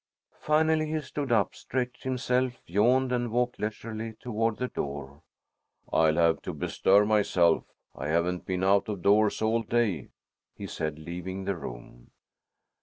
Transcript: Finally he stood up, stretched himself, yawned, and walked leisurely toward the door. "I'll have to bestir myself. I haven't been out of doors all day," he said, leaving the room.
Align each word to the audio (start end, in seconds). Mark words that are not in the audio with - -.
Finally 0.39 0.87
he 0.87 0.99
stood 0.99 1.31
up, 1.31 1.53
stretched 1.53 2.01
himself, 2.05 2.53
yawned, 2.65 3.11
and 3.11 3.31
walked 3.31 3.59
leisurely 3.59 4.13
toward 4.13 4.57
the 4.57 4.67
door. 4.67 5.21
"I'll 5.93 6.15
have 6.15 6.41
to 6.41 6.53
bestir 6.55 7.05
myself. 7.05 7.65
I 7.93 8.07
haven't 8.07 8.47
been 8.47 8.63
out 8.63 8.89
of 8.89 9.03
doors 9.03 9.43
all 9.43 9.61
day," 9.61 10.09
he 10.55 10.65
said, 10.65 10.97
leaving 10.97 11.43
the 11.45 11.55
room. 11.55 12.09